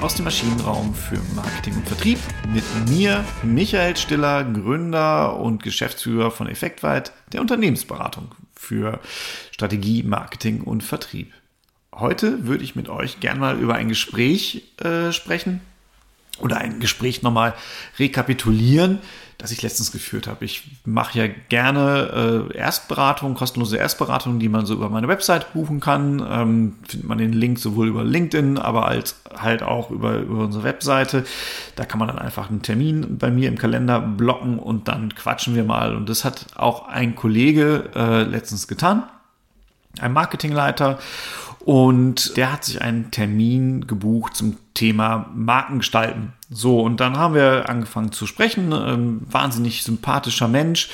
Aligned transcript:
aus 0.00 0.14
dem 0.14 0.24
Maschinenraum 0.24 0.94
für 0.94 1.18
Marketing 1.34 1.74
und 1.74 1.86
Vertrieb 1.86 2.18
mit 2.52 2.64
mir, 2.88 3.24
Michael 3.42 3.96
Stiller, 3.96 4.44
Gründer 4.44 5.36
und 5.36 5.62
Geschäftsführer 5.62 6.30
von 6.30 6.48
Effektweit, 6.48 7.12
der 7.32 7.42
Unternehmensberatung 7.42 8.34
für 8.54 9.00
Strategie, 9.50 10.02
Marketing 10.02 10.62
und 10.62 10.82
Vertrieb. 10.82 11.32
Heute 11.94 12.46
würde 12.46 12.64
ich 12.64 12.76
mit 12.76 12.88
euch 12.88 13.20
gern 13.20 13.38
mal 13.38 13.58
über 13.58 13.74
ein 13.74 13.88
Gespräch 13.88 14.72
äh, 14.78 15.12
sprechen 15.12 15.60
oder 16.40 16.58
ein 16.58 16.80
Gespräch 16.80 17.22
nochmal 17.22 17.54
rekapitulieren, 17.98 18.98
das 19.38 19.52
ich 19.52 19.62
letztens 19.62 19.90
geführt 19.90 20.26
habe. 20.26 20.44
Ich 20.44 20.64
mache 20.84 21.18
ja 21.18 21.32
gerne 21.48 22.48
äh, 22.52 22.56
Erstberatungen, 22.56 23.34
kostenlose 23.34 23.78
Erstberatungen, 23.78 24.38
die 24.38 24.50
man 24.50 24.66
so 24.66 24.74
über 24.74 24.90
meine 24.90 25.08
Website 25.08 25.52
buchen 25.54 25.80
kann. 25.80 26.24
Ähm, 26.30 26.76
findet 26.86 27.08
man 27.08 27.18
den 27.18 27.32
Link 27.32 27.58
sowohl 27.58 27.88
über 27.88 28.04
LinkedIn, 28.04 28.58
aber 28.58 28.86
als 28.86 29.16
halt 29.34 29.62
auch 29.62 29.90
über, 29.90 30.18
über 30.18 30.44
unsere 30.44 30.64
Webseite. 30.64 31.24
Da 31.76 31.86
kann 31.86 31.98
man 31.98 32.08
dann 32.08 32.18
einfach 32.18 32.50
einen 32.50 32.62
Termin 32.62 33.16
bei 33.18 33.30
mir 33.30 33.48
im 33.48 33.56
Kalender 33.56 34.00
blocken 34.00 34.58
und 34.58 34.88
dann 34.88 35.14
quatschen 35.14 35.54
wir 35.54 35.64
mal. 35.64 35.96
Und 35.96 36.08
das 36.08 36.24
hat 36.24 36.46
auch 36.56 36.88
ein 36.88 37.14
Kollege 37.14 37.90
äh, 37.94 38.22
letztens 38.24 38.68
getan, 38.68 39.04
ein 40.00 40.12
Marketingleiter. 40.12 40.98
Und 41.64 42.36
der 42.38 42.52
hat 42.52 42.64
sich 42.64 42.80
einen 42.80 43.10
Termin 43.10 43.86
gebucht 43.86 44.34
zum 44.34 44.56
Thema 44.72 45.30
Markengestalten. 45.34 46.32
So, 46.48 46.80
und 46.80 47.00
dann 47.00 47.18
haben 47.18 47.34
wir 47.34 47.68
angefangen 47.68 48.12
zu 48.12 48.26
sprechen. 48.26 48.72
Ähm, 48.72 49.20
wahnsinnig 49.30 49.82
sympathischer 49.82 50.48
Mensch. 50.48 50.88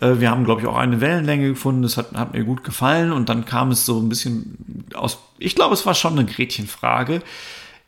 Äh, 0.00 0.20
wir 0.20 0.30
haben, 0.30 0.44
glaube 0.44 0.60
ich, 0.60 0.66
auch 0.68 0.76
eine 0.76 1.00
Wellenlänge 1.00 1.48
gefunden. 1.48 1.82
Das 1.82 1.96
hat, 1.96 2.12
hat 2.14 2.34
mir 2.34 2.44
gut 2.44 2.62
gefallen. 2.62 3.10
Und 3.10 3.28
dann 3.28 3.44
kam 3.44 3.72
es 3.72 3.84
so 3.84 3.98
ein 3.98 4.08
bisschen 4.08 4.84
aus, 4.94 5.18
ich 5.38 5.56
glaube, 5.56 5.74
es 5.74 5.84
war 5.86 5.94
schon 5.94 6.18
eine 6.18 6.24
Gretchenfrage, 6.24 7.20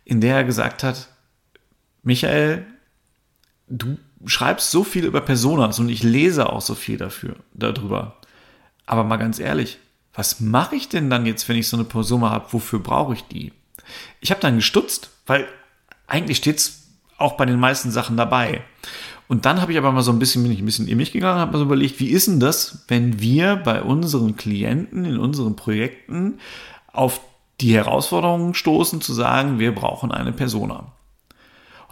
in 0.05 0.21
der 0.21 0.37
er 0.37 0.45
gesagt 0.45 0.83
hat, 0.83 1.09
Michael, 2.03 2.67
du 3.69 3.97
schreibst 4.27 4.71
so 4.71 4.85
viel 4.85 5.05
über 5.05 5.21
Personas 5.21 5.79
und 5.79 5.89
ich 5.89 6.03
lese 6.03 6.51
auch 6.51 6.61
so 6.61 6.75
viel 6.75 6.99
dafür, 6.99 7.37
darüber. 7.55 8.17
Aber 8.87 9.05
mal 9.05 9.17
ganz 9.17 9.39
ehrlich, 9.39 9.79
was 10.15 10.41
mache 10.41 10.77
ich 10.77 10.89
denn 10.89 11.11
dann 11.11 11.27
jetzt, 11.27 11.49
wenn 11.49 11.57
ich 11.57 11.69
so 11.69 11.77
eine 11.77 11.85
Persona 11.85 12.31
habe? 12.31 12.53
Wofür 12.53 12.79
brauche 12.79 13.15
ich 13.15 13.25
die? 13.25 13.53
Ich 14.21 14.31
habe 14.31 14.41
dann 14.41 14.57
gestutzt, 14.57 15.11
weil 15.27 15.47
eigentlich 16.07 16.39
steht 16.39 16.59
es 16.59 16.85
auch 17.19 17.37
bei 17.37 17.47
den 17.47 17.59
meisten 17.59 17.91
Sachen 17.91 18.17
dabei. 18.17 18.63
Und 19.27 19.47
dann 19.47 19.61
habe 19.61 19.73
ich 19.73 19.79
aber 19.79 19.91
mal 19.91 20.03
so 20.03 20.13
ein 20.13 20.19
bisschen, 20.19 20.43
bin 20.43 20.53
ich 20.53 20.61
ein 20.61 20.67
bisschen 20.67 20.89
in 20.89 20.97
mich 20.97 21.13
gegangen, 21.13 21.41
habe 21.41 21.53
mir 21.53 21.59
so 21.59 21.65
überlegt, 21.65 21.99
wie 21.99 22.11
ist 22.11 22.29
denn 22.29 22.41
das, 22.41 22.85
wenn 22.89 23.21
wir 23.21 23.57
bei 23.57 23.83
unseren 23.83 24.37
Klienten 24.37 25.05
in 25.05 25.19
unseren 25.19 25.57
Projekten 25.57 26.39
auf 26.93 27.21
die 27.61 27.75
Herausforderungen 27.75 28.55
stoßen, 28.55 29.01
zu 29.01 29.15
sagen, 29.15 29.59
wir 29.59 29.75
brauchen 29.75 30.13
eine 30.13 30.33
Persona. 30.33 30.93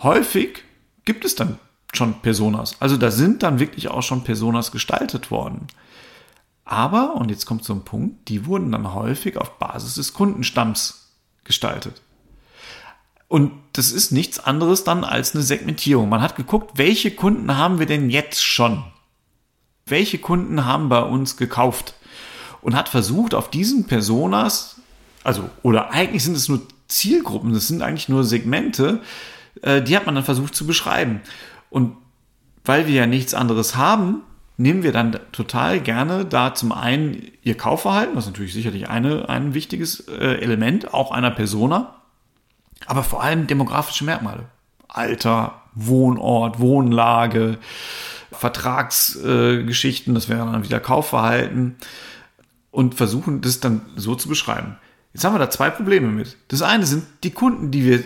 Häufig 0.03 0.65
gibt 1.05 1.25
es 1.25 1.34
dann 1.34 1.59
schon 1.93 2.20
Personas. 2.20 2.77
Also 2.81 2.97
da 2.97 3.11
sind 3.11 3.43
dann 3.43 3.59
wirklich 3.59 3.89
auch 3.89 4.03
schon 4.03 4.25
Personas 4.25 4.73
gestaltet 4.73 5.31
worden. 5.31 5.67
Aber, 6.73 7.17
und 7.17 7.31
jetzt 7.31 7.45
kommt 7.45 7.65
so 7.65 7.75
ein 7.75 7.84
Punkt, 7.84 8.31
die 8.31 8.47
wurden 8.47 8.73
dann 8.73 8.95
häufig 8.95 9.37
auf 9.37 9.59
Basis 9.59 9.97
des 9.97 10.15
Kundenstamms 10.15 11.11
gestaltet. 11.45 12.01
Und 13.28 13.53
das 13.75 13.92
ist 13.92 14.11
nichts 14.11 14.39
anderes 14.41 14.83
dann 14.83 15.05
als 15.05 15.34
eine 15.34 15.45
Segmentierung. 15.45 16.09
Man 16.09 16.23
hat 16.23 16.34
geguckt, 16.34 16.78
welche 16.78 17.11
Kunden 17.11 17.59
haben 17.59 17.78
wir 17.78 17.84
denn 17.84 18.09
jetzt 18.09 18.43
schon? 18.43 18.84
Welche 19.84 20.17
Kunden 20.17 20.65
haben 20.65 20.89
bei 20.89 21.03
uns 21.03 21.37
gekauft? 21.37 21.93
Und 22.62 22.75
hat 22.75 22.89
versucht, 22.89 23.34
auf 23.34 23.50
diesen 23.50 23.87
Personas, 23.87 24.77
also, 25.25 25.50
oder 25.62 25.91
eigentlich 25.91 26.25
sind 26.25 26.39
es 26.39 26.49
nur 26.49 26.62
Zielgruppen, 26.89 27.53
das 27.53 27.69
sind 27.69 27.83
eigentlich 27.83 28.09
nur 28.09 28.25
Segmente, 28.25 29.03
äh, 29.60 29.83
die 29.83 29.94
hat 29.94 30.06
man 30.06 30.15
dann 30.15 30.25
versucht 30.25 30.54
zu 30.54 30.66
beschreiben. 30.66 31.21
Und 31.69 31.99
weil 32.65 32.87
wir 32.87 32.94
ja 32.94 33.06
nichts 33.06 33.34
anderes 33.34 33.77
haben, 33.77 34.22
nehmen 34.62 34.83
wir 34.83 34.93
dann 34.93 35.19
total 35.33 35.81
gerne 35.81 36.25
da 36.25 36.55
zum 36.55 36.73
einen 36.73 37.33
ihr 37.43 37.56
Kaufverhalten, 37.56 38.15
das 38.15 38.25
ist 38.25 38.31
natürlich 38.31 38.55
sicherlich 38.55 38.89
eine, 38.89 39.28
ein 39.28 39.55
wichtiges 39.55 40.06
äh, 40.09 40.41
Element, 40.41 40.95
auch 40.95 41.11
einer 41.11 41.33
Persona, 41.33 41.97
aber 42.87 43.03
vor 43.03 43.22
allem 43.22 43.47
demografische 43.47 44.05
Merkmale. 44.05 44.45
Alter, 44.89 45.62
Wohnort, 45.75 46.61
Wohnlage, 46.61 47.59
Vertragsgeschichten, 48.31 50.12
äh, 50.12 50.15
das 50.15 50.28
wäre 50.28 50.51
dann 50.51 50.65
wieder 50.65 50.81
Kaufverhalten 50.81 51.77
und 52.71 52.95
versuchen 52.95 53.41
das 53.41 53.61
dann 53.61 53.83
so 53.97 54.15
zu 54.15 54.28
beschreiben. 54.28 54.77
Jetzt 55.12 55.25
haben 55.25 55.34
wir 55.34 55.41
da 55.41 55.51
zwei 55.51 55.71
Probleme 55.71 56.09
mit. 56.09 56.37
Das 56.49 56.62
eine 56.62 56.87
sind, 56.87 57.05
die 57.25 57.33
Kunden, 57.33 57.71
die 57.71 57.84
wir 57.84 58.05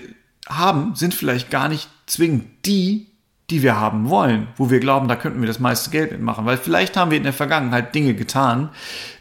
haben, 0.48 0.94
sind 0.94 1.14
vielleicht 1.14 1.50
gar 1.50 1.68
nicht 1.68 1.88
zwingend 2.06 2.46
die, 2.64 3.08
die 3.50 3.62
wir 3.62 3.78
haben 3.78 4.08
wollen, 4.08 4.48
wo 4.56 4.70
wir 4.70 4.80
glauben, 4.80 5.08
da 5.08 5.16
könnten 5.16 5.40
wir 5.40 5.46
das 5.46 5.60
meiste 5.60 5.90
Geld 5.90 6.10
mitmachen. 6.10 6.46
Weil 6.46 6.56
vielleicht 6.56 6.96
haben 6.96 7.10
wir 7.10 7.18
in 7.18 7.24
der 7.24 7.32
Vergangenheit 7.32 7.94
Dinge 7.94 8.14
getan, 8.14 8.70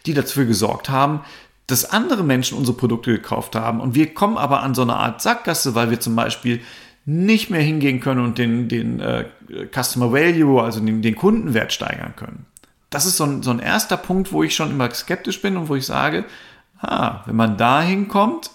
die 0.06 0.14
dafür 0.14 0.46
gesorgt 0.46 0.90
haben, 0.90 1.22
dass 1.68 1.92
andere 1.92 2.24
Menschen 2.24 2.58
unsere 2.58 2.78
Produkte 2.78 3.12
gekauft 3.12 3.56
haben. 3.56 3.80
Und 3.80 3.96
wir 3.96 4.14
kommen 4.14 4.38
aber 4.38 4.62
an 4.64 4.76
so 4.76 4.82
eine 4.82 4.96
Art 4.96 5.22
Sackgasse, 5.22 5.76
weil 5.76 5.90
wir 5.90 6.00
zum 6.00 6.16
Beispiel 6.16 6.62
nicht 7.06 7.52
mehr 7.52 7.62
hingehen 7.62 8.00
können 8.00 8.24
und 8.24 8.38
den, 8.40 8.68
den 8.68 9.00
äh, 9.00 9.26
Customer 9.72 10.12
Value, 10.12 10.62
also 10.62 10.80
den, 10.80 11.04
den 11.04 11.16
Kundenwert 11.16 11.72
steigern 11.72 12.16
können. 12.16 12.48
Das 12.90 13.06
ist 13.06 13.18
so 13.18 13.26
ein, 13.26 13.44
so 13.44 13.52
ein 13.52 13.60
erster 13.60 13.98
Punkt, 13.98 14.32
wo 14.32 14.42
ich 14.42 14.56
schon 14.56 14.72
immer 14.72 14.90
skeptisch 14.92 15.42
bin 15.42 15.56
und 15.58 15.70
wo 15.70 15.76
ich 15.76 15.86
sage, 15.86 16.26
ha, 16.82 17.24
wenn 17.28 17.36
man 17.36 17.58
da 17.58 17.82
hinkommt, 17.82 18.50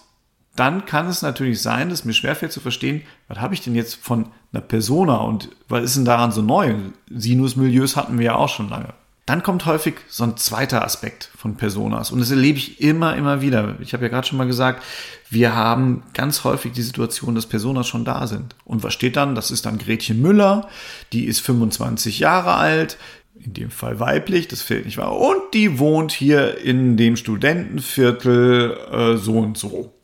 dann 0.60 0.84
kann 0.84 1.08
es 1.08 1.22
natürlich 1.22 1.62
sein, 1.62 1.88
dass 1.88 2.04
mir 2.04 2.12
schwerfällt 2.12 2.52
zu 2.52 2.60
verstehen, 2.60 3.00
was 3.28 3.38
habe 3.38 3.54
ich 3.54 3.62
denn 3.62 3.74
jetzt 3.74 3.94
von 3.94 4.26
einer 4.52 4.60
Persona 4.60 5.16
und 5.16 5.48
was 5.68 5.82
ist 5.82 5.96
denn 5.96 6.04
daran 6.04 6.32
so 6.32 6.42
neu? 6.42 6.74
Sinus-Milieus 7.08 7.96
hatten 7.96 8.18
wir 8.18 8.26
ja 8.26 8.34
auch 8.34 8.50
schon 8.50 8.68
lange. 8.68 8.92
Dann 9.24 9.42
kommt 9.42 9.64
häufig 9.64 9.94
so 10.08 10.24
ein 10.24 10.36
zweiter 10.36 10.84
Aspekt 10.84 11.30
von 11.34 11.56
Personas 11.56 12.10
und 12.10 12.18
das 12.18 12.30
erlebe 12.30 12.58
ich 12.58 12.78
immer, 12.80 13.16
immer 13.16 13.40
wieder. 13.40 13.76
Ich 13.80 13.94
habe 13.94 14.04
ja 14.04 14.08
gerade 14.10 14.26
schon 14.26 14.36
mal 14.36 14.46
gesagt, 14.46 14.82
wir 15.30 15.54
haben 15.54 16.02
ganz 16.12 16.44
häufig 16.44 16.72
die 16.72 16.82
Situation, 16.82 17.34
dass 17.34 17.46
Personas 17.46 17.86
schon 17.88 18.04
da 18.04 18.26
sind. 18.26 18.54
Und 18.64 18.82
was 18.82 18.92
steht 18.92 19.16
dann? 19.16 19.34
Das 19.34 19.50
ist 19.50 19.64
dann 19.64 19.78
Gretchen 19.78 20.20
Müller, 20.20 20.68
die 21.14 21.24
ist 21.24 21.40
25 21.40 22.18
Jahre 22.18 22.54
alt, 22.54 22.98
in 23.34 23.54
dem 23.54 23.70
Fall 23.70 23.98
weiblich, 23.98 24.48
das 24.48 24.60
fehlt 24.60 24.84
nicht 24.84 24.98
wahr, 24.98 25.16
und 25.16 25.54
die 25.54 25.78
wohnt 25.78 26.12
hier 26.12 26.58
in 26.58 26.98
dem 26.98 27.16
Studentenviertel 27.16 28.76
äh, 28.92 29.16
so 29.16 29.38
und 29.38 29.56
so. 29.56 29.94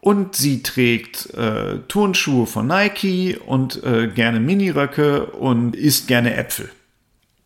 Und 0.00 0.34
sie 0.34 0.62
trägt 0.62 1.34
äh, 1.34 1.80
Turnschuhe 1.86 2.46
von 2.46 2.66
Nike 2.66 3.36
und 3.36 3.84
äh, 3.84 4.08
gerne 4.08 4.40
Miniröcke 4.40 5.26
und 5.26 5.76
isst 5.76 6.08
gerne 6.08 6.34
Äpfel. 6.36 6.70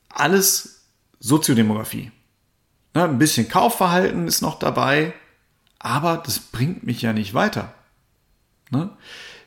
Alles 0.09 0.85
Soziodemografie. 1.19 2.13
Ne, 2.95 3.05
ein 3.05 3.19
bisschen 3.19 3.49
Kaufverhalten 3.49 4.29
ist 4.29 4.41
noch 4.41 4.61
dabei, 4.61 5.15
aber 5.81 6.23
das 6.25 6.39
bringt 6.39 6.85
mich 6.85 7.03
ja 7.03 7.13
nicht 7.13 7.35
weiter. 7.35 7.75
Ne? 8.71 8.91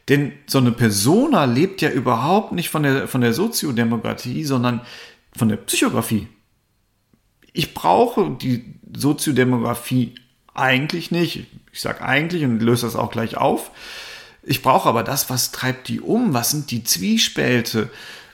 Denn 0.09 0.33
so 0.45 0.57
eine 0.57 0.73
Persona 0.73 1.45
lebt 1.45 1.81
ja 1.81 1.89
überhaupt 1.89 2.51
nicht 2.51 2.69
von 2.69 2.83
der, 2.83 3.07
von 3.07 3.21
der 3.21 3.33
Soziodemografie, 3.33 4.43
sondern 4.43 4.81
von 5.35 5.47
der 5.47 5.57
Psychografie. 5.57 6.27
Ich 7.53 7.73
brauche 7.73 8.31
die 8.31 8.75
Soziodemografie 8.95 10.15
eigentlich 10.57 11.11
nicht. 11.11 11.47
Ich 11.71 11.81
sage 11.81 12.01
eigentlich 12.01 12.43
und 12.43 12.59
löse 12.59 12.85
das 12.85 12.95
auch 12.95 13.11
gleich 13.11 13.37
auf. 13.37 13.71
Ich 14.43 14.61
brauche 14.61 14.87
aber 14.87 15.03
das, 15.03 15.29
was 15.29 15.51
treibt 15.51 15.87
die 15.89 15.99
um? 15.99 16.33
Was 16.33 16.51
sind 16.51 16.71
die 16.71 16.83
Zwiespälte? 16.83 17.89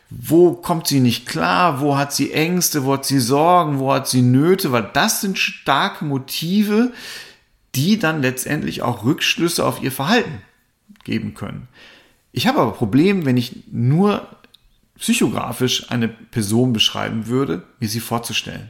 Wo 0.10 0.54
kommt 0.54 0.88
sie 0.88 1.00
nicht 1.00 1.26
klar? 1.28 1.82
Wo 1.82 1.98
hat 1.98 2.14
sie 2.14 2.32
Ängste? 2.32 2.86
Wo 2.86 2.94
hat 2.94 3.06
sie 3.06 3.20
Sorgen? 3.20 3.80
Wo 3.80 3.92
hat 3.92 4.08
sie 4.08 4.22
Nöte? 4.22 4.72
Weil 4.72 4.90
das 4.94 5.22
sind 5.22 5.40
starke 5.40 6.06
Motive, 6.06 6.92
die 7.74 7.98
dann 7.98 8.22
letztendlich 8.22 8.84
auch 8.84 9.04
Rückschlüsse 9.04 9.66
auf 9.66 9.82
ihr 9.82 9.92
Verhalten 9.92 10.44
geben 11.04 11.34
können. 11.34 11.68
Ich 12.32 12.48
habe 12.48 12.60
aber 12.60 12.74
Problem, 12.74 13.26
wenn 13.26 13.38
ich 13.38 13.64
nur 13.72 14.28
psychografisch 14.98 15.90
eine 15.92 16.08
Person 16.08 16.74
beschreiben 16.74 17.28
würde, 17.28 17.64
mir 17.80 17.90
sie 17.90 18.00
vorzustellen. 18.00 18.70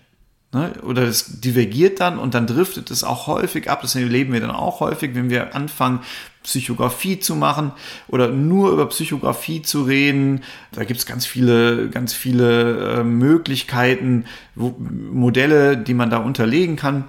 Ne? 0.54 0.74
Oder 0.84 1.04
es 1.04 1.42
divergiert 1.42 2.00
dann 2.00 2.20
und 2.20 2.36
dann 2.36 2.48
driftet 2.48 2.92
es 2.92 3.04
auch 3.04 3.28
häufig 3.28 3.70
ab. 3.70 3.82
Das 3.82 3.96
erleben 3.96 4.34
wir 4.34 4.40
dann 4.40 4.52
auch 4.52 4.80
häufig, 4.80 5.16
wenn 5.16 5.30
wir 5.30 5.56
anfangen, 5.56 6.02
Psychografie 6.44 7.20
zu 7.20 7.36
machen 7.36 7.72
oder 8.08 8.28
nur 8.28 8.72
über 8.72 8.88
Psychografie 8.90 9.62
zu 9.62 9.84
reden. 9.84 10.44
Da 10.72 10.84
gibt 10.84 11.00
es 11.00 11.06
ganz 11.06 11.26
viele, 11.26 11.90
ganz 11.90 12.14
viele 12.14 13.00
äh, 13.00 13.04
Möglichkeiten, 13.04 14.26
wo, 14.54 14.76
Modelle, 14.80 15.78
die 15.78 15.94
man 15.94 16.10
da 16.10 16.18
unterlegen 16.18 16.76
kann. 16.76 17.06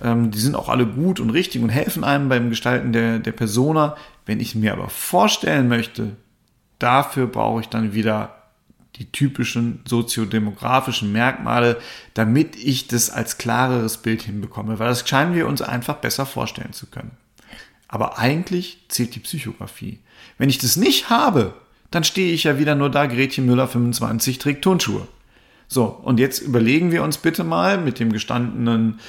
Ähm, 0.00 0.30
die 0.30 0.38
sind 0.38 0.54
auch 0.54 0.68
alle 0.68 0.86
gut 0.86 1.20
und 1.20 1.30
richtig 1.30 1.62
und 1.62 1.70
helfen 1.70 2.04
einem 2.04 2.28
beim 2.28 2.50
Gestalten 2.50 2.92
der, 2.92 3.18
der 3.18 3.32
Persona. 3.32 3.96
Wenn 4.26 4.40
ich 4.40 4.54
mir 4.54 4.72
aber 4.72 4.90
vorstellen 4.90 5.68
möchte, 5.68 6.12
dafür 6.78 7.26
brauche 7.26 7.62
ich 7.62 7.68
dann 7.68 7.94
wieder 7.94 8.45
die 8.98 9.10
typischen 9.10 9.80
soziodemografischen 9.86 11.12
Merkmale, 11.12 11.78
damit 12.14 12.56
ich 12.56 12.88
das 12.88 13.10
als 13.10 13.38
klareres 13.38 13.98
Bild 13.98 14.22
hinbekomme, 14.22 14.78
weil 14.78 14.88
das 14.88 15.08
scheinen 15.08 15.34
wir 15.34 15.46
uns 15.46 15.62
einfach 15.62 15.96
besser 15.96 16.26
vorstellen 16.26 16.72
zu 16.72 16.86
können. 16.86 17.12
Aber 17.88 18.18
eigentlich 18.18 18.84
zählt 18.88 19.14
die 19.14 19.20
Psychografie. 19.20 20.00
Wenn 20.38 20.50
ich 20.50 20.58
das 20.58 20.76
nicht 20.76 21.10
habe, 21.10 21.54
dann 21.90 22.04
stehe 22.04 22.32
ich 22.32 22.44
ja 22.44 22.58
wieder 22.58 22.74
nur 22.74 22.90
da, 22.90 23.06
Gretchen 23.06 23.46
Müller 23.46 23.68
25 23.68 24.38
trägt 24.38 24.62
Turnschuhe. 24.62 25.06
So, 25.68 25.84
und 25.84 26.20
jetzt 26.20 26.40
überlegen 26.40 26.92
wir 26.92 27.02
uns 27.02 27.18
bitte 27.18 27.44
mal 27.44 27.78
mit 27.78 27.98
dem 27.98 28.12
gestandenen 28.12 29.00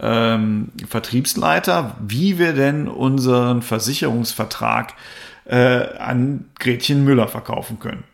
ähm, 0.00 0.70
Vertriebsleiter, 0.88 1.96
wie 2.00 2.38
wir 2.38 2.52
denn 2.52 2.88
unseren 2.88 3.62
Versicherungsvertrag 3.62 4.94
äh, 5.44 5.56
an 5.98 6.46
Gretchen 6.58 7.04
Müller 7.04 7.28
verkaufen 7.28 7.78
können. 7.78 8.04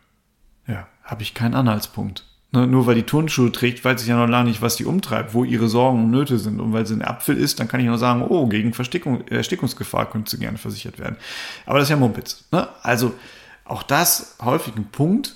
Habe 1.11 1.23
ich 1.23 1.33
keinen 1.33 1.55
Anhaltspunkt. 1.55 2.23
Ne, 2.53 2.67
nur 2.67 2.87
weil 2.87 2.95
die 2.95 3.03
Turnschuhe 3.03 3.51
trägt, 3.51 3.83
weiß 3.83 4.01
ich 4.01 4.07
ja 4.07 4.15
noch 4.15 4.29
lange 4.31 4.47
nicht, 4.47 4.61
was 4.61 4.77
die 4.77 4.85
umtreibt, 4.85 5.33
wo 5.33 5.43
ihre 5.43 5.67
Sorgen 5.67 6.05
und 6.05 6.11
Nöte 6.11 6.39
sind. 6.39 6.61
Und 6.61 6.71
weil 6.71 6.85
sie 6.85 6.93
ein 6.93 7.01
Apfel 7.01 7.35
ist, 7.35 7.59
dann 7.59 7.67
kann 7.67 7.81
ich 7.81 7.85
nur 7.85 7.97
sagen, 7.97 8.21
oh, 8.21 8.47
gegen 8.47 8.73
Verstickung, 8.73 9.27
Erstickungsgefahr 9.27 10.09
könnte 10.09 10.31
sie 10.31 10.37
gerne 10.37 10.57
versichert 10.57 10.99
werden. 10.99 11.17
Aber 11.65 11.79
das 11.79 11.87
ist 11.87 11.89
ja 11.89 11.97
Mumpitz. 11.97 12.45
Ne? 12.53 12.65
Also 12.81 13.13
auch 13.65 13.83
das 13.83 14.37
häufig 14.41 14.73
ein 14.77 14.85
Punkt, 14.85 15.35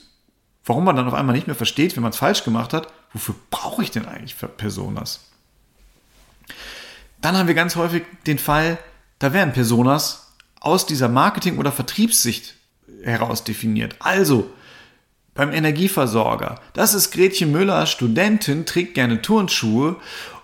warum 0.63 0.85
man 0.85 0.95
dann 0.95 1.07
auf 1.07 1.13
einmal 1.13 1.35
nicht 1.35 1.47
mehr 1.47 1.57
versteht, 1.57 1.97
wenn 1.97 2.03
man 2.03 2.13
es 2.13 2.17
falsch 2.17 2.45
gemacht 2.45 2.71
hat, 2.71 2.87
wofür 3.11 3.35
brauche 3.49 3.83
ich 3.83 3.91
denn 3.91 4.05
eigentlich 4.05 4.37
Personas? 4.55 5.25
Dann 7.19 7.35
haben 7.35 7.47
wir 7.47 7.53
ganz 7.53 7.75
häufig 7.75 8.03
den 8.27 8.39
Fall, 8.39 8.77
da 9.19 9.33
werden 9.33 9.51
Personas 9.51 10.31
aus 10.61 10.85
dieser 10.85 11.09
Marketing- 11.09 11.57
oder 11.57 11.73
Vertriebssicht 11.73 12.55
heraus 13.03 13.43
definiert. 13.43 13.97
Also 13.99 14.49
beim 15.35 15.51
Energieversorger, 15.51 16.59
das 16.73 16.95
ist 16.95 17.11
Gretchen 17.11 17.51
Müller, 17.51 17.85
Studentin, 17.85 18.65
trägt 18.65 18.95
gerne 18.95 19.21
Turnschuhe 19.21 19.97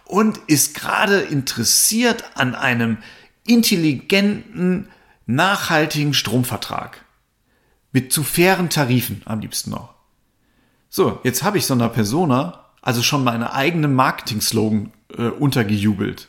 und 0.05 0.38
ist 0.47 0.75
gerade 0.75 1.19
interessiert 1.21 2.23
an 2.35 2.53
einem 2.53 2.97
intelligenten, 3.47 4.89
nachhaltigen 5.25 6.13
Stromvertrag. 6.13 7.03
Mit 7.93 8.13
zu 8.13 8.23
fairen 8.23 8.69
Tarifen 8.69 9.21
am 9.25 9.39
liebsten 9.39 9.71
noch. 9.71 9.95
So, 10.89 11.19
jetzt 11.23 11.41
habe 11.41 11.57
ich 11.57 11.65
so 11.65 11.73
einer 11.73 11.89
Persona 11.89 12.61
also 12.81 13.01
schon 13.01 13.23
meine 13.23 13.53
eigene 13.53 13.88
Marketing-Slogan 13.88 14.91
äh, 15.17 15.27
untergejubelt. 15.27 16.27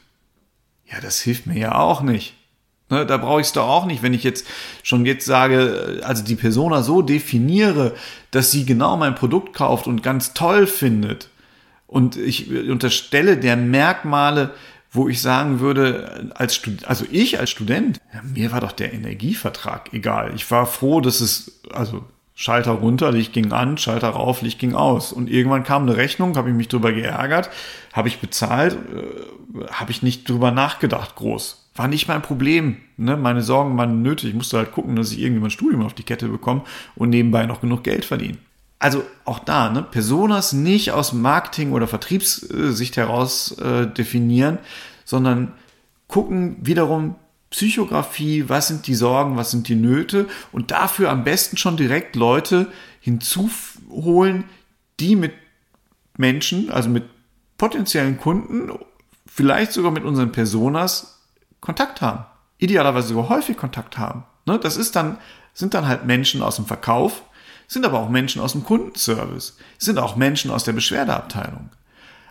Ja, 0.85 1.01
das 1.01 1.21
hilft 1.21 1.47
mir 1.47 1.59
ja 1.59 1.75
auch 1.75 2.03
nicht. 2.03 2.35
Ne, 2.93 3.07
da 3.07 3.17
brauche 3.17 3.41
ich 3.41 3.47
es 3.47 3.55
doch 3.55 3.67
auch 3.67 3.87
nicht, 3.87 4.03
wenn 4.03 4.13
ich 4.13 4.23
jetzt 4.23 4.47
schon 4.83 5.07
jetzt 5.07 5.25
sage, 5.25 6.03
also 6.05 6.23
die 6.23 6.35
Persona 6.35 6.83
so 6.83 7.01
definiere, 7.01 7.95
dass 8.33 8.51
sie 8.51 8.67
genau 8.67 8.99
mein 8.99 9.15
Produkt 9.15 9.55
kauft 9.55 9.87
und 9.87 10.03
ganz 10.03 10.35
toll 10.35 10.67
findet. 10.67 11.31
Und 11.87 12.17
ich 12.17 12.51
unterstelle 12.51 13.39
der 13.39 13.57
Merkmale, 13.57 14.51
wo 14.91 15.09
ich 15.09 15.23
sagen 15.23 15.61
würde, 15.61 16.33
als 16.35 16.55
Stud 16.55 16.85
also 16.85 17.07
ich 17.11 17.41
als 17.41 17.49
Student, 17.49 17.99
ja, 18.13 18.21
mir 18.23 18.53
war 18.53 18.61
doch 18.61 18.73
der 18.73 18.93
Energievertrag 18.93 19.95
egal. 19.95 20.33
Ich 20.35 20.51
war 20.51 20.67
froh, 20.67 21.01
dass 21.01 21.23
es, 21.23 21.63
also 21.73 22.05
Schalter 22.35 22.73
runter, 22.73 23.11
Licht 23.11 23.33
ging 23.33 23.53
an, 23.53 23.79
Schalter 23.79 24.11
rauf, 24.11 24.43
Licht 24.43 24.59
ging 24.59 24.75
aus. 24.75 25.15
Und 25.15 25.31
irgendwann 25.31 25.65
kam 25.65 25.85
eine 25.85 25.97
Rechnung, 25.97 26.37
habe 26.37 26.51
ich 26.51 26.55
mich 26.55 26.69
drüber 26.69 26.93
geärgert, 26.93 27.49
habe 27.95 28.09
ich 28.09 28.19
bezahlt, 28.19 28.75
äh, 28.75 29.67
habe 29.73 29.93
ich 29.93 30.03
nicht 30.03 30.29
drüber 30.29 30.51
nachgedacht 30.51 31.15
groß. 31.15 31.62
War 31.75 31.89
nicht 31.89 32.09
mein 32.09 32.23
Problem. 32.23 32.77
Ne? 32.97 33.17
Meine 33.17 33.43
Sorgen 33.43 33.77
waren 33.79 34.03
nötig. 34.03 34.31
Ich 34.31 34.35
musste 34.35 34.59
halt 34.59 34.73
gucken, 34.73 34.97
dass 34.97 35.13
ich 35.13 35.21
irgendwie 35.21 35.41
mein 35.41 35.51
Studium 35.51 35.83
auf 35.83 35.95
die 35.95 36.03
Kette 36.03 36.29
bekomme 36.29 36.63
und 36.95 37.11
nebenbei 37.11 37.47
noch 37.47 37.61
genug 37.61 37.83
Geld 37.85 38.05
verdiene. 38.05 38.39
Also 38.79 39.05
auch 39.25 39.39
da, 39.39 39.71
ne? 39.71 39.83
Personas 39.83 40.53
nicht 40.53 40.91
aus 40.91 41.13
Marketing- 41.13 41.73
oder 41.73 41.87
Vertriebssicht 41.87 42.97
heraus 42.97 43.53
äh, 43.59 43.87
definieren, 43.87 44.59
sondern 45.05 45.53
gucken 46.09 46.57
wiederum, 46.63 47.15
Psychografie, 47.51 48.49
was 48.49 48.69
sind 48.69 48.87
die 48.87 48.95
Sorgen, 48.95 49.37
was 49.37 49.51
sind 49.51 49.69
die 49.69 49.75
Nöte 49.77 50.27
und 50.53 50.71
dafür 50.71 51.11
am 51.11 51.23
besten 51.23 51.59
schon 51.59 51.77
direkt 51.77 52.17
Leute 52.17 52.67
hinzuholen, 53.01 54.45
die 54.99 55.17
mit 55.17 55.35
Menschen, 56.17 56.71
also 56.71 56.89
mit 56.89 57.05
potenziellen 57.59 58.19
Kunden, 58.19 58.73
vielleicht 59.27 59.73
sogar 59.73 59.93
mit 59.93 60.05
unseren 60.05 60.33
Personas 60.33 61.22
Kontakt 61.63 62.03
haben. 62.03 62.27
Idealerweise 62.59 63.09
sogar 63.09 63.31
häufig 63.31 63.57
Kontakt 63.57 63.97
haben. 63.97 64.25
Ne, 64.45 64.59
das 64.59 64.77
ist 64.77 64.95
dann, 64.95 65.17
sind 65.55 65.73
dann 65.73 65.89
halt 65.89 66.05
Menschen 66.05 66.43
aus 66.43 66.57
dem 66.57 66.67
Verkauf, 66.67 67.23
sind 67.67 67.87
aber 67.87 68.01
auch 68.01 68.11
Menschen 68.11 68.43
aus 68.43 68.53
dem 68.53 68.65
Kundenservice, 68.65 69.57
sind 69.79 69.99
auch 69.99 70.17
Menschen 70.17 70.51
aus 70.51 70.65
der 70.65 70.73
Beschwerdeabteilung. 70.73 71.71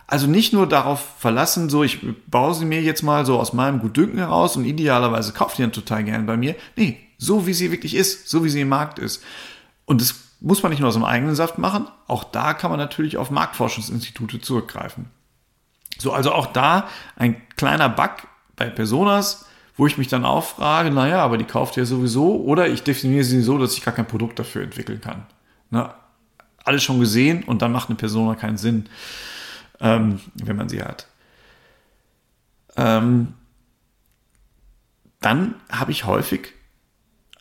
Also 0.06 0.26
nicht 0.26 0.52
nur 0.52 0.68
darauf 0.68 1.00
verlassen, 1.18 1.70
so 1.70 1.82
ich 1.82 2.00
baue 2.26 2.54
sie 2.54 2.66
mir 2.66 2.82
jetzt 2.82 3.02
mal 3.02 3.24
so 3.24 3.40
aus 3.40 3.54
meinem 3.54 3.80
Gutdünken 3.80 4.18
heraus 4.18 4.56
und 4.56 4.66
idealerweise 4.66 5.32
kauft 5.32 5.58
ihr 5.58 5.64
dann 5.64 5.72
total 5.72 6.04
gern 6.04 6.26
bei 6.26 6.36
mir. 6.36 6.54
Nee, 6.76 7.00
so 7.16 7.46
wie 7.46 7.54
sie 7.54 7.72
wirklich 7.72 7.94
ist, 7.94 8.28
so 8.28 8.44
wie 8.44 8.50
sie 8.50 8.60
im 8.60 8.68
Markt 8.68 8.98
ist. 8.98 9.22
Und 9.86 10.02
das 10.02 10.14
muss 10.40 10.62
man 10.62 10.70
nicht 10.70 10.80
nur 10.80 10.88
aus 10.88 10.94
dem 10.94 11.04
eigenen 11.04 11.34
Saft 11.34 11.56
machen, 11.56 11.86
auch 12.08 12.24
da 12.24 12.52
kann 12.52 12.70
man 12.70 12.80
natürlich 12.80 13.16
auf 13.16 13.30
Marktforschungsinstitute 13.30 14.40
zurückgreifen. 14.40 15.06
So, 15.98 16.12
also 16.12 16.32
auch 16.32 16.46
da 16.46 16.88
ein 17.16 17.40
kleiner 17.56 17.88
Bug 17.88 18.10
bei 18.64 18.70
Personas, 18.70 19.46
wo 19.76 19.86
ich 19.86 19.98
mich 19.98 20.08
dann 20.08 20.24
auch 20.24 20.44
frage, 20.44 20.90
naja, 20.90 21.24
aber 21.24 21.38
die 21.38 21.44
kauft 21.44 21.76
ja 21.76 21.84
sowieso, 21.84 22.36
oder 22.42 22.68
ich 22.68 22.82
definiere 22.82 23.24
sie 23.24 23.42
so, 23.42 23.58
dass 23.58 23.76
ich 23.76 23.84
gar 23.84 23.94
kein 23.94 24.06
Produkt 24.06 24.38
dafür 24.38 24.62
entwickeln 24.62 25.00
kann. 25.00 25.26
Na, 25.70 25.94
alles 26.64 26.82
schon 26.82 27.00
gesehen 27.00 27.42
und 27.44 27.62
dann 27.62 27.72
macht 27.72 27.88
eine 27.88 27.96
Persona 27.96 28.34
keinen 28.34 28.58
Sinn 28.58 28.88
ähm, 29.82 30.20
wenn 30.34 30.56
man 30.56 30.68
sie 30.68 30.82
hat. 30.82 31.06
Ähm, 32.76 33.34
dann 35.20 35.56
habe 35.70 35.90
ich 35.90 36.06
häufig 36.06 36.54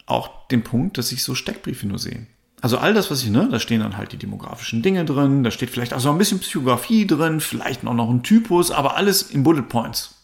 auch 0.06 0.48
den 0.48 0.64
Punkt, 0.64 0.98
dass 0.98 1.12
ich 1.12 1.24
so 1.24 1.36
Steckbriefe 1.36 1.88
nur 1.88 2.00
sehe. 2.00 2.28
Also 2.62 2.78
all 2.78 2.94
das, 2.94 3.10
was 3.10 3.24
ich, 3.24 3.30
ne, 3.30 3.48
da 3.50 3.60
stehen 3.60 3.80
dann 3.80 3.98
halt 3.98 4.12
die 4.12 4.18
demografischen 4.18 4.84
Dinge 4.84 5.06
drin, 5.06 5.44
da 5.44 5.50
steht 5.50 5.70
vielleicht 5.70 5.94
auch 5.94 6.00
so 6.00 6.12
ein 6.12 6.18
bisschen 6.18 6.40
Psychografie 6.40 7.08
drin, 7.08 7.40
vielleicht 7.40 7.86
auch 7.88 7.94
noch 7.94 8.10
ein 8.10 8.24
Typus, 8.24 8.70
aber 8.70 8.98
alles 8.98 9.24
in 9.24 9.44
Bullet 9.44 9.64
Points. 9.64 10.21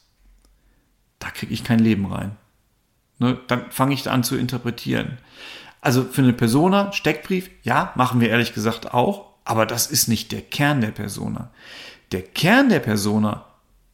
Da 1.20 1.30
kriege 1.30 1.54
ich 1.54 1.64
kein 1.64 1.80
Leben 1.80 2.06
rein. 2.06 2.36
Ne, 3.20 3.40
dann 3.48 3.72
fange 3.72 3.94
ich 3.94 4.10
an 4.10 4.24
zu 4.24 4.38
interpretieren. 4.38 5.18
Also 5.82 6.04
für 6.04 6.22
eine 6.22 6.34
Persona, 6.34 6.92
Steckbrief, 6.92 7.50
ja, 7.64 7.92
machen 7.96 8.22
wir 8.22 8.30
ehrlich 8.30 8.54
gesagt 8.54 8.94
auch, 8.94 9.26
aber 9.46 9.66
das 9.66 9.88
ist 9.88 10.08
nicht 10.08 10.32
der 10.32 10.42
Kern 10.42 10.82
der 10.82 10.92
Persona. 10.92 11.50
Der 12.12 12.22
Kern 12.22 12.70
der 12.70 12.80
Persona 12.80 13.46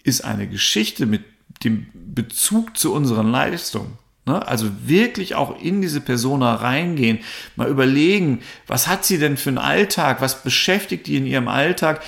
ist 0.04 0.24
eine 0.26 0.48
Geschichte 0.48 1.06
mit 1.06 1.24
dem 1.64 1.88
Bezug 1.94 2.78
zu 2.78 2.94
unseren 2.94 3.32
Leistungen. 3.32 3.98
Ne? 4.26 4.46
Also 4.48 4.70
wirklich 4.86 5.36
auch 5.36 5.60
in 5.62 5.82
diese 5.82 6.02
Persona 6.02 6.56
reingehen, 6.56 7.20
mal 7.56 7.70
überlegen, 7.70 8.42
was 8.68 8.88
hat 8.88 9.06
sie 9.06 9.18
denn 9.18 9.38
für 9.38 9.50
einen 9.50 9.58
Alltag, 9.58 10.22
was 10.22 10.44
beschäftigt 10.44 11.08
die 11.08 11.18
in 11.18 11.26
ihrem 11.26 11.48
Alltag, 11.48 12.02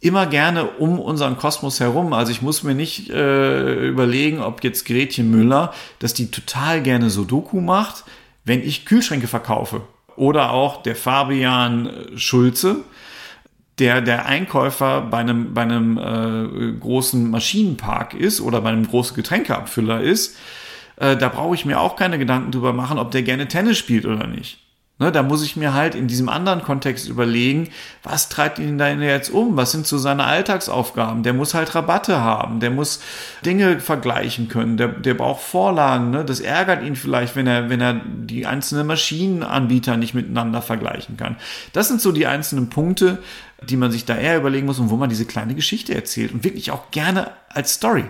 immer 0.00 0.26
gerne 0.26 0.66
um 0.66 0.98
unseren 0.98 1.36
Kosmos 1.36 1.80
herum. 1.80 2.12
Also 2.12 2.32
ich 2.32 2.42
muss 2.42 2.62
mir 2.62 2.74
nicht 2.74 3.10
äh, 3.10 3.88
überlegen, 3.88 4.40
ob 4.40 4.62
jetzt 4.62 4.86
Gretchen 4.86 5.30
Müller, 5.30 5.72
dass 5.98 6.14
die 6.14 6.30
total 6.30 6.82
gerne 6.82 7.10
Sudoku 7.10 7.60
macht, 7.60 8.04
wenn 8.44 8.62
ich 8.62 8.84
Kühlschränke 8.84 9.26
verkaufe. 9.26 9.82
Oder 10.16 10.52
auch 10.52 10.82
der 10.82 10.96
Fabian 10.96 11.90
Schulze, 12.16 12.84
der 13.78 14.00
der 14.00 14.26
Einkäufer 14.26 15.02
bei 15.02 15.18
einem, 15.18 15.52
bei 15.52 15.62
einem 15.62 15.98
äh, 15.98 16.78
großen 16.78 17.30
Maschinenpark 17.30 18.14
ist 18.14 18.40
oder 18.40 18.62
bei 18.62 18.70
einem 18.70 18.88
großen 18.88 19.14
Getränkeabfüller 19.14 20.00
ist, 20.00 20.36
äh, 20.96 21.16
da 21.16 21.28
brauche 21.28 21.54
ich 21.54 21.64
mir 21.64 21.80
auch 21.80 21.96
keine 21.96 22.18
Gedanken 22.18 22.52
drüber 22.52 22.72
machen, 22.72 22.98
ob 22.98 23.10
der 23.10 23.22
gerne 23.22 23.48
Tennis 23.48 23.76
spielt 23.76 24.06
oder 24.06 24.26
nicht. 24.26 24.58
Ne, 24.98 25.12
da 25.12 25.22
muss 25.22 25.44
ich 25.44 25.56
mir 25.56 25.74
halt 25.74 25.94
in 25.94 26.06
diesem 26.06 26.30
anderen 26.30 26.62
Kontext 26.62 27.06
überlegen, 27.06 27.68
was 28.02 28.30
treibt 28.30 28.58
ihn 28.58 28.78
denn 28.78 29.02
jetzt 29.02 29.28
um? 29.28 29.54
Was 29.54 29.70
sind 29.70 29.86
so 29.86 29.98
seine 29.98 30.24
Alltagsaufgaben? 30.24 31.22
Der 31.22 31.34
muss 31.34 31.52
halt 31.52 31.74
Rabatte 31.74 32.22
haben, 32.22 32.60
der 32.60 32.70
muss 32.70 33.02
Dinge 33.44 33.80
vergleichen 33.80 34.48
können, 34.48 34.78
der, 34.78 34.88
der 34.88 35.12
braucht 35.12 35.42
Vorlagen. 35.42 36.08
Ne? 36.12 36.24
Das 36.24 36.40
ärgert 36.40 36.82
ihn 36.82 36.96
vielleicht, 36.96 37.36
wenn 37.36 37.46
er, 37.46 37.68
wenn 37.68 37.82
er 37.82 38.00
die 38.06 38.46
einzelnen 38.46 38.86
Maschinenanbieter 38.86 39.98
nicht 39.98 40.14
miteinander 40.14 40.62
vergleichen 40.62 41.18
kann. 41.18 41.36
Das 41.74 41.88
sind 41.88 42.00
so 42.00 42.10
die 42.10 42.26
einzelnen 42.26 42.70
Punkte, 42.70 43.18
die 43.62 43.76
man 43.76 43.90
sich 43.90 44.06
da 44.06 44.16
eher 44.16 44.38
überlegen 44.38 44.64
muss 44.64 44.78
und 44.78 44.88
wo 44.88 44.96
man 44.96 45.10
diese 45.10 45.26
kleine 45.26 45.54
Geschichte 45.54 45.94
erzählt 45.94 46.32
und 46.32 46.42
wirklich 46.42 46.70
auch 46.70 46.90
gerne 46.90 47.32
als 47.50 47.74
Story. 47.74 48.04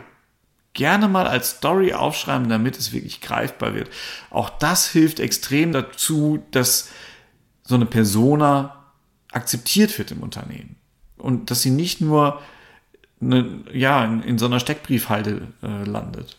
Gerne 0.77 1.09
mal 1.09 1.27
als 1.27 1.53
Story 1.53 1.95
aufschreiben, 1.95 2.51
damit 2.51 2.77
es 2.77 2.93
wirklich 2.93 3.23
greifbar 3.23 3.75
wird. 3.75 3.89
Auch 4.29 4.51
das 4.51 4.87
hilft 4.87 5.21
extrem 5.21 5.73
dazu, 5.73 6.45
dass 6.51 6.91
so 7.65 7.77
eine 7.77 7.87
Persona 7.87 8.85
akzeptiert 9.33 9.97
wird 9.97 10.11
im 10.11 10.23
Unternehmen. 10.23 10.77
Und 11.17 11.51
dass 11.51 11.63
sie 11.63 11.71
nicht 11.71 12.03
nur 12.03 12.43
eine, 13.23 13.65
ja, 13.73 14.05
in, 14.05 14.23
in, 14.23 14.37
so 14.37 14.45
einer 14.45 14.61
Steckbriefhalde 14.61 15.49
äh, 15.63 15.85
landet. 15.85 16.37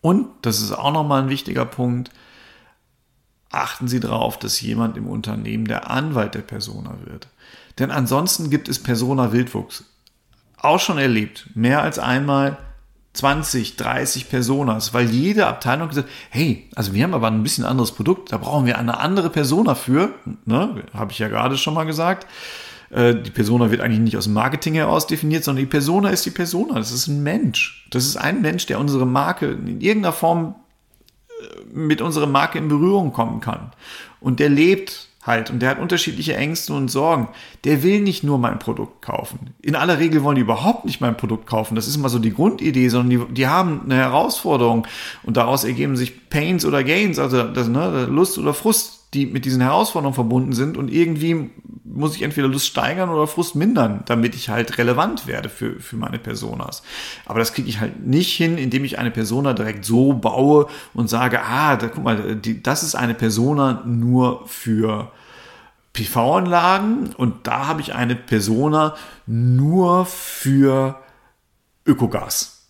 Und, 0.00 0.28
das 0.42 0.60
ist 0.60 0.70
auch 0.70 0.92
nochmal 0.92 1.24
ein 1.24 1.28
wichtiger 1.28 1.64
Punkt, 1.64 2.12
achten 3.50 3.88
Sie 3.88 3.98
darauf, 3.98 4.38
dass 4.38 4.60
jemand 4.60 4.96
im 4.96 5.08
Unternehmen 5.08 5.64
der 5.64 5.90
Anwalt 5.90 6.36
der 6.36 6.42
Persona 6.42 6.96
wird. 7.06 7.26
Denn 7.80 7.90
ansonsten 7.90 8.50
gibt 8.50 8.68
es 8.68 8.80
Persona 8.80 9.32
Wildwuchs. 9.32 9.84
Auch 10.58 10.78
schon 10.78 10.98
erlebt, 10.98 11.50
mehr 11.54 11.82
als 11.82 11.98
einmal, 11.98 12.56
20, 13.12 13.76
30 13.76 14.28
Personas, 14.30 14.94
weil 14.94 15.10
jede 15.10 15.46
Abteilung 15.46 15.88
gesagt, 15.88 16.08
hey, 16.30 16.68
also 16.76 16.94
wir 16.94 17.02
haben 17.02 17.14
aber 17.14 17.26
ein 17.26 17.42
bisschen 17.42 17.64
anderes 17.64 17.92
Produkt, 17.92 18.32
da 18.32 18.38
brauchen 18.38 18.66
wir 18.66 18.78
eine 18.78 18.98
andere 18.98 19.30
Persona 19.30 19.74
für, 19.74 20.14
ne, 20.44 20.84
habe 20.94 21.12
ich 21.12 21.18
ja 21.18 21.28
gerade 21.28 21.56
schon 21.56 21.74
mal 21.74 21.84
gesagt. 21.84 22.26
Äh, 22.90 23.16
die 23.16 23.30
Persona 23.30 23.70
wird 23.70 23.80
eigentlich 23.80 24.00
nicht 24.00 24.16
aus 24.16 24.24
dem 24.24 24.34
Marketing 24.34 24.74
heraus 24.74 25.06
definiert, 25.06 25.44
sondern 25.44 25.64
die 25.64 25.70
Persona 25.70 26.10
ist 26.10 26.24
die 26.24 26.30
Persona. 26.30 26.74
Das 26.74 26.92
ist 26.92 27.08
ein 27.08 27.22
Mensch. 27.22 27.86
Das 27.90 28.04
ist 28.04 28.16
ein 28.16 28.42
Mensch, 28.42 28.66
der 28.66 28.78
unsere 28.78 29.06
Marke 29.06 29.46
in 29.46 29.80
irgendeiner 29.80 30.12
Form 30.12 30.54
äh, 31.28 31.74
mit 31.74 32.00
unserer 32.02 32.26
Marke 32.26 32.58
in 32.58 32.68
Berührung 32.68 33.12
kommen 33.12 33.40
kann. 33.40 33.72
Und 34.20 34.38
der 34.38 34.48
lebt 34.50 35.08
halt 35.22 35.50
und 35.50 35.60
der 35.60 35.70
hat 35.70 35.78
unterschiedliche 35.78 36.36
Ängste 36.36 36.72
und 36.72 36.88
Sorgen. 36.88 37.28
Der 37.64 37.82
will 37.82 38.00
nicht 38.00 38.24
nur 38.24 38.38
mein 38.38 38.58
Produkt 38.58 39.02
kaufen. 39.02 39.54
In 39.60 39.76
aller 39.76 39.98
Regel 39.98 40.22
wollen 40.22 40.36
die 40.36 40.42
überhaupt 40.42 40.84
nicht 40.86 41.00
mein 41.00 41.16
Produkt 41.16 41.46
kaufen. 41.46 41.74
Das 41.74 41.86
ist 41.86 41.96
immer 41.96 42.08
so 42.08 42.18
die 42.18 42.32
Grundidee, 42.32 42.88
sondern 42.88 43.10
die, 43.10 43.34
die 43.34 43.46
haben 43.46 43.82
eine 43.84 43.96
Herausforderung 43.96 44.86
und 45.22 45.36
daraus 45.36 45.64
ergeben 45.64 45.96
sich 45.96 46.30
Pains 46.30 46.64
oder 46.64 46.84
Gains, 46.84 47.18
also 47.18 47.42
das, 47.44 47.68
ne, 47.68 48.06
Lust 48.06 48.38
oder 48.38 48.54
Frust 48.54 48.99
die 49.14 49.26
mit 49.26 49.44
diesen 49.44 49.60
Herausforderungen 49.60 50.14
verbunden 50.14 50.52
sind 50.52 50.76
und 50.76 50.88
irgendwie 50.88 51.50
muss 51.84 52.14
ich 52.14 52.22
entweder 52.22 52.46
Lust 52.46 52.66
steigern 52.66 53.10
oder 53.10 53.26
Frust 53.26 53.56
mindern, 53.56 54.02
damit 54.06 54.36
ich 54.36 54.48
halt 54.48 54.78
relevant 54.78 55.26
werde 55.26 55.48
für, 55.48 55.80
für 55.80 55.96
meine 55.96 56.18
Personas. 56.18 56.82
Aber 57.26 57.40
das 57.40 57.52
kriege 57.52 57.68
ich 57.68 57.80
halt 57.80 58.06
nicht 58.06 58.32
hin, 58.36 58.58
indem 58.58 58.84
ich 58.84 58.98
eine 58.98 59.10
Persona 59.10 59.52
direkt 59.52 59.84
so 59.84 60.12
baue 60.12 60.68
und 60.94 61.10
sage, 61.10 61.42
ah, 61.42 61.76
da, 61.76 61.88
guck 61.88 62.04
mal, 62.04 62.36
die, 62.36 62.62
das 62.62 62.84
ist 62.84 62.94
eine 62.94 63.14
Persona 63.14 63.82
nur 63.84 64.46
für 64.46 65.10
PV-Anlagen 65.92 67.12
und 67.16 67.48
da 67.48 67.66
habe 67.66 67.80
ich 67.80 67.94
eine 67.94 68.14
Persona 68.14 68.94
nur 69.26 70.06
für 70.06 71.00
Ökogas. 71.84 72.68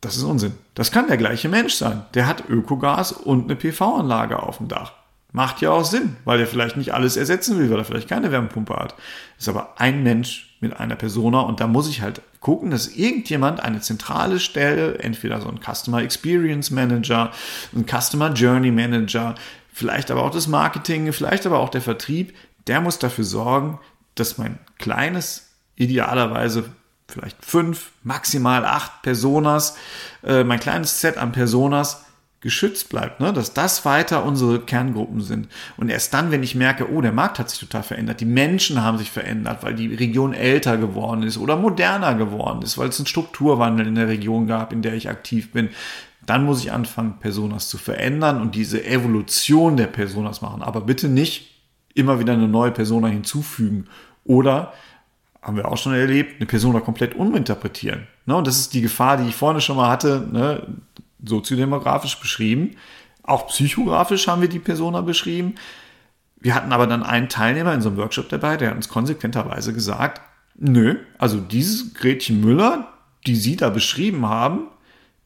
Das 0.00 0.16
ist 0.16 0.24
Unsinn. 0.24 0.54
Das 0.74 0.90
kann 0.90 1.06
der 1.06 1.16
gleiche 1.16 1.48
Mensch 1.48 1.74
sein. 1.74 2.04
Der 2.14 2.26
hat 2.26 2.48
Ökogas 2.48 3.12
und 3.12 3.44
eine 3.44 3.56
PV-Anlage 3.56 4.42
auf 4.42 4.58
dem 4.58 4.68
Dach. 4.68 4.97
Macht 5.32 5.60
ja 5.60 5.70
auch 5.70 5.84
Sinn, 5.84 6.16
weil 6.24 6.40
er 6.40 6.46
vielleicht 6.46 6.76
nicht 6.76 6.94
alles 6.94 7.16
ersetzen 7.16 7.58
will, 7.58 7.70
weil 7.70 7.78
er 7.78 7.84
vielleicht 7.84 8.08
keine 8.08 8.32
Wärmepumpe 8.32 8.74
hat. 8.74 8.94
Ist 9.38 9.48
aber 9.48 9.74
ein 9.78 10.02
Mensch 10.02 10.56
mit 10.60 10.78
einer 10.78 10.96
Persona 10.96 11.40
und 11.40 11.60
da 11.60 11.66
muss 11.66 11.88
ich 11.88 12.00
halt 12.00 12.22
gucken, 12.40 12.70
dass 12.70 12.88
irgendjemand 12.88 13.60
eine 13.60 13.80
zentrale 13.80 14.40
Stelle, 14.40 14.98
entweder 14.98 15.40
so 15.40 15.48
ein 15.48 15.60
Customer 15.60 16.02
Experience 16.02 16.70
Manager, 16.70 17.30
ein 17.74 17.84
Customer 17.86 18.32
Journey 18.32 18.70
Manager, 18.70 19.34
vielleicht 19.72 20.10
aber 20.10 20.22
auch 20.22 20.30
das 20.30 20.48
Marketing, 20.48 21.12
vielleicht 21.12 21.46
aber 21.46 21.58
auch 21.60 21.68
der 21.68 21.82
Vertrieb, 21.82 22.34
der 22.66 22.80
muss 22.80 22.98
dafür 22.98 23.24
sorgen, 23.24 23.78
dass 24.14 24.38
mein 24.38 24.58
kleines, 24.78 25.50
idealerweise 25.76 26.64
vielleicht 27.06 27.44
fünf, 27.44 27.90
maximal 28.02 28.64
acht 28.64 29.02
Personas, 29.02 29.76
äh, 30.24 30.44
mein 30.44 30.60
kleines 30.60 31.00
Set 31.00 31.16
an 31.16 31.32
Personas 31.32 32.04
geschützt 32.40 32.88
bleibt, 32.88 33.20
ne? 33.20 33.32
dass 33.32 33.52
das 33.52 33.84
weiter 33.84 34.24
unsere 34.24 34.60
Kerngruppen 34.60 35.20
sind. 35.20 35.48
Und 35.76 35.88
erst 35.88 36.14
dann, 36.14 36.30
wenn 36.30 36.44
ich 36.44 36.54
merke, 36.54 36.92
oh, 36.92 37.00
der 37.00 37.12
Markt 37.12 37.38
hat 37.40 37.50
sich 37.50 37.58
total 37.58 37.82
verändert, 37.82 38.20
die 38.20 38.26
Menschen 38.26 38.82
haben 38.82 38.98
sich 38.98 39.10
verändert, 39.10 39.62
weil 39.62 39.74
die 39.74 39.92
Region 39.92 40.34
älter 40.34 40.76
geworden 40.76 41.24
ist 41.24 41.36
oder 41.36 41.56
moderner 41.56 42.14
geworden 42.14 42.62
ist, 42.62 42.78
weil 42.78 42.88
es 42.88 42.98
einen 43.00 43.06
Strukturwandel 43.06 43.88
in 43.88 43.96
der 43.96 44.06
Region 44.06 44.46
gab, 44.46 44.72
in 44.72 44.82
der 44.82 44.94
ich 44.94 45.08
aktiv 45.08 45.52
bin, 45.52 45.70
dann 46.24 46.44
muss 46.44 46.62
ich 46.62 46.70
anfangen, 46.70 47.18
Personas 47.18 47.68
zu 47.68 47.78
verändern 47.78 48.40
und 48.40 48.54
diese 48.54 48.84
Evolution 48.84 49.76
der 49.76 49.86
Personas 49.86 50.40
machen. 50.40 50.62
Aber 50.62 50.82
bitte 50.82 51.08
nicht 51.08 51.58
immer 51.94 52.20
wieder 52.20 52.34
eine 52.34 52.46
neue 52.46 52.70
Persona 52.70 53.08
hinzufügen 53.08 53.86
oder 54.24 54.72
haben 55.42 55.56
wir 55.56 55.66
auch 55.66 55.78
schon 55.78 55.94
erlebt, 55.94 56.36
eine 56.36 56.46
Persona 56.46 56.80
komplett 56.80 57.16
uminterpretieren. 57.16 58.06
Ne? 58.26 58.36
Und 58.36 58.46
das 58.46 58.58
ist 58.58 58.74
die 58.74 58.82
Gefahr, 58.82 59.16
die 59.16 59.28
ich 59.28 59.34
vorne 59.34 59.60
schon 59.60 59.76
mal 59.76 59.88
hatte. 59.88 60.28
Ne? 60.30 60.66
Soziodemografisch 61.24 62.18
beschrieben. 62.20 62.76
Auch 63.22 63.48
psychografisch 63.48 64.28
haben 64.28 64.42
wir 64.42 64.48
die 64.48 64.58
Persona 64.58 65.00
beschrieben. 65.00 65.56
Wir 66.40 66.54
hatten 66.54 66.72
aber 66.72 66.86
dann 66.86 67.02
einen 67.02 67.28
Teilnehmer 67.28 67.74
in 67.74 67.82
so 67.82 67.88
einem 67.88 67.98
Workshop 67.98 68.28
dabei, 68.28 68.56
der 68.56 68.70
hat 68.70 68.76
uns 68.76 68.88
konsequenterweise 68.88 69.72
gesagt, 69.72 70.20
nö, 70.56 70.96
also 71.18 71.40
dieses 71.40 71.94
Gretchen 71.94 72.40
Müller, 72.40 72.92
die 73.26 73.36
Sie 73.36 73.56
da 73.56 73.70
beschrieben 73.70 74.26
haben, 74.26 74.68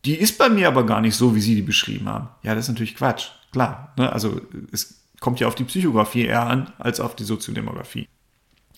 die 0.04 0.14
ist 0.14 0.38
bei 0.38 0.48
mir 0.48 0.68
aber 0.68 0.84
gar 0.84 1.00
nicht 1.00 1.14
so, 1.14 1.34
wie 1.34 1.40
Sie 1.40 1.54
die 1.54 1.62
beschrieben 1.62 2.08
haben. 2.08 2.28
Ja, 2.42 2.54
das 2.54 2.64
ist 2.64 2.70
natürlich 2.70 2.96
Quatsch. 2.96 3.28
Klar. 3.52 3.92
Ne? 3.96 4.10
Also 4.10 4.40
es 4.72 5.02
kommt 5.20 5.38
ja 5.38 5.46
auf 5.46 5.54
die 5.54 5.64
Psychografie 5.64 6.24
eher 6.24 6.46
an 6.46 6.72
als 6.78 6.98
auf 6.98 7.14
die 7.14 7.24
Soziodemografie. 7.24 8.08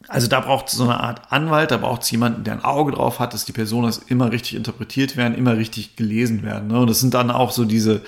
Also 0.09 0.27
da 0.27 0.41
braucht 0.41 0.69
es 0.69 0.75
so 0.75 0.85
eine 0.85 1.01
Art 1.01 1.33
Anwalt, 1.33 1.71
da 1.71 1.79
braucht 1.79 2.03
es 2.03 2.11
jemanden, 2.11 2.45
der 2.45 2.55
ein 2.55 2.65
Auge 2.65 2.93
drauf 2.93 3.21
hat, 3.21 3.33
dass 3.33 3.45
die 3.45 3.53
Personas 3.53 3.99
immer 3.99 4.33
richtig 4.33 4.55
interpretiert 4.55 5.17
werden, 5.17 5.37
immer 5.37 5.57
richtig 5.57 5.97
gelesen 5.97 6.43
werden. 6.43 6.69
Ne? 6.69 6.79
Und 6.79 6.91
das 6.91 7.01
sind 7.01 7.15
dann 7.15 7.31
auch 7.31 7.53
so 7.53 7.65
diese, 7.65 8.03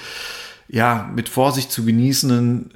ja, 0.69 1.11
mit 1.15 1.29
Vorsicht 1.29 1.73
zu 1.73 1.85
genießenden 1.85 2.71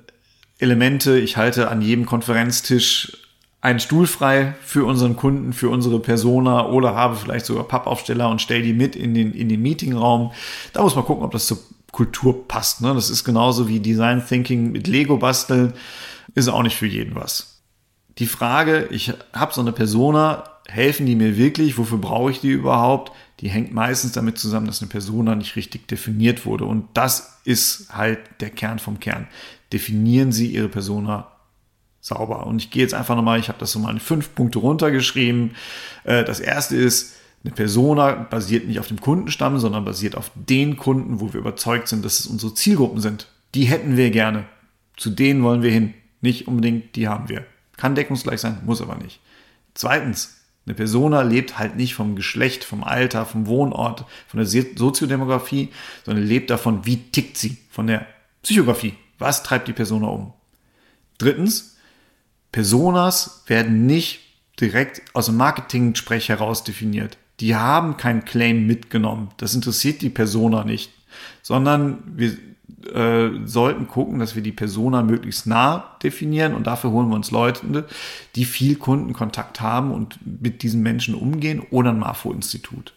Elemente. 0.58 1.18
Ich 1.18 1.36
halte 1.36 1.68
an 1.68 1.82
jedem 1.82 2.06
Konferenztisch 2.06 3.16
einen 3.60 3.78
Stuhl 3.80 4.06
frei 4.06 4.54
für 4.62 4.86
unseren 4.86 5.16
Kunden, 5.16 5.52
für 5.52 5.68
unsere 5.68 6.00
Persona 6.00 6.66
oder 6.66 6.94
habe 6.94 7.14
vielleicht 7.16 7.44
sogar 7.44 7.64
Pappaufsteller 7.64 8.30
und 8.30 8.40
stelle 8.40 8.62
die 8.62 8.72
mit 8.72 8.96
in 8.96 9.12
den, 9.12 9.32
in 9.32 9.50
den 9.50 9.60
Meetingraum. 9.60 10.32
Da 10.72 10.82
muss 10.82 10.96
man 10.96 11.04
gucken, 11.04 11.24
ob 11.24 11.32
das 11.32 11.46
zur 11.46 11.58
Kultur 11.92 12.48
passt. 12.48 12.80
Ne? 12.80 12.94
Das 12.94 13.10
ist 13.10 13.24
genauso 13.24 13.68
wie 13.68 13.80
Design 13.80 14.24
Thinking 14.26 14.72
mit 14.72 14.86
Lego 14.86 15.18
basteln. 15.18 15.74
Ist 16.34 16.48
auch 16.48 16.62
nicht 16.62 16.76
für 16.76 16.86
jeden 16.86 17.14
was 17.16 17.59
die 18.20 18.26
Frage, 18.26 18.86
ich 18.90 19.12
habe 19.32 19.52
so 19.52 19.60
eine 19.60 19.72
Persona, 19.72 20.44
helfen 20.68 21.06
die 21.06 21.16
mir 21.16 21.36
wirklich? 21.36 21.78
Wofür 21.78 21.98
brauche 21.98 22.30
ich 22.30 22.40
die 22.40 22.50
überhaupt? 22.50 23.12
Die 23.40 23.48
hängt 23.48 23.72
meistens 23.72 24.12
damit 24.12 24.38
zusammen, 24.38 24.66
dass 24.66 24.82
eine 24.82 24.90
Persona 24.90 25.34
nicht 25.34 25.56
richtig 25.56 25.88
definiert 25.88 26.44
wurde. 26.46 26.66
Und 26.66 26.86
das 26.94 27.40
ist 27.44 27.92
halt 27.92 28.18
der 28.40 28.50
Kern 28.50 28.78
vom 28.78 29.00
Kern. 29.00 29.26
Definieren 29.72 30.32
Sie 30.32 30.48
Ihre 30.48 30.68
Persona 30.68 31.28
sauber. 32.00 32.46
Und 32.46 32.58
ich 32.58 32.70
gehe 32.70 32.82
jetzt 32.82 32.94
einfach 32.94 33.16
nochmal, 33.16 33.40
ich 33.40 33.48
habe 33.48 33.58
das 33.58 33.72
so 33.72 33.78
mal 33.78 33.90
in 33.90 34.00
fünf 34.00 34.34
Punkte 34.34 34.58
runtergeschrieben. 34.58 35.56
Äh, 36.04 36.24
das 36.24 36.40
erste 36.40 36.76
ist, 36.76 37.16
eine 37.42 37.54
Persona 37.54 38.12
basiert 38.12 38.66
nicht 38.66 38.78
auf 38.78 38.88
dem 38.88 39.00
Kundenstamm, 39.00 39.58
sondern 39.58 39.84
basiert 39.84 40.14
auf 40.14 40.30
den 40.34 40.76
Kunden, 40.76 41.20
wo 41.20 41.32
wir 41.32 41.40
überzeugt 41.40 41.88
sind, 41.88 42.04
dass 42.04 42.20
es 42.20 42.26
unsere 42.26 42.54
Zielgruppen 42.54 43.00
sind. 43.00 43.28
Die 43.54 43.64
hätten 43.64 43.96
wir 43.96 44.10
gerne. 44.10 44.44
Zu 44.96 45.10
denen 45.10 45.42
wollen 45.42 45.62
wir 45.62 45.70
hin. 45.70 45.94
Nicht 46.20 46.48
unbedingt, 46.48 46.96
die 46.96 47.08
haben 47.08 47.30
wir. 47.30 47.46
Kann 47.80 47.94
deckungsgleich 47.94 48.42
sein, 48.42 48.60
muss 48.66 48.82
aber 48.82 48.96
nicht. 48.96 49.20
Zweitens, 49.72 50.36
eine 50.66 50.74
Persona 50.74 51.22
lebt 51.22 51.58
halt 51.58 51.76
nicht 51.76 51.94
vom 51.94 52.14
Geschlecht, 52.14 52.62
vom 52.62 52.84
Alter, 52.84 53.24
vom 53.24 53.46
Wohnort, 53.46 54.04
von 54.28 54.38
der 54.38 54.46
Soziodemografie, 54.46 55.70
sondern 56.04 56.26
lebt 56.26 56.50
davon, 56.50 56.84
wie 56.84 56.98
tickt 56.98 57.38
sie, 57.38 57.56
von 57.70 57.86
der 57.86 58.06
Psychografie. 58.42 58.94
Was 59.18 59.42
treibt 59.42 59.66
die 59.66 59.72
Persona 59.72 60.08
um? 60.08 60.34
Drittens, 61.16 61.78
Personas 62.52 63.44
werden 63.46 63.86
nicht 63.86 64.20
direkt 64.60 65.00
aus 65.14 65.26
dem 65.26 65.38
Marketing-Sprech 65.38 66.28
heraus 66.28 66.62
definiert. 66.64 67.16
Die 67.40 67.56
haben 67.56 67.96
keinen 67.96 68.26
Claim 68.26 68.66
mitgenommen. 68.66 69.30
Das 69.38 69.54
interessiert 69.54 70.02
die 70.02 70.10
Persona 70.10 70.64
nicht, 70.64 70.92
sondern 71.40 72.02
wir 72.04 72.36
äh, 72.92 73.30
sollten 73.44 73.88
gucken, 73.88 74.18
dass 74.18 74.34
wir 74.34 74.42
die 74.42 74.52
Persona 74.52 75.02
möglichst 75.02 75.46
nah 75.46 75.96
definieren 76.02 76.54
und 76.54 76.66
dafür 76.66 76.90
holen 76.90 77.08
wir 77.08 77.16
uns 77.16 77.30
Leute, 77.30 77.86
die 78.36 78.44
viel 78.44 78.76
Kundenkontakt 78.76 79.60
haben 79.60 79.92
und 79.92 80.18
mit 80.24 80.62
diesen 80.62 80.82
Menschen 80.82 81.14
umgehen 81.14 81.60
oder 81.70 81.90
ein 81.90 81.98
MAFO-Institut. 81.98 82.94